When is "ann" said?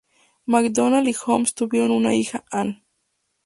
2.49-2.83